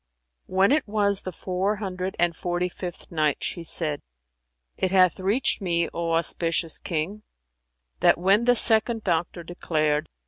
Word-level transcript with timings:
When 0.47 0.71
it 0.71 0.87
was 0.87 1.21
the 1.21 1.31
Four 1.31 1.75
Hundred 1.75 2.15
and 2.17 2.35
Forty 2.35 2.67
fifth 2.69 3.11
Night, 3.11 3.43
She 3.43 3.63
said, 3.63 3.99
It 4.75 4.89
hath 4.89 5.19
reached 5.19 5.61
me, 5.61 5.89
O 5.93 6.13
auspicious 6.13 6.79
King, 6.79 7.21
that 7.99 8.17
when 8.17 8.45
the 8.45 8.55
second 8.55 9.03
doctor 9.03 9.43
declared. 9.43 10.07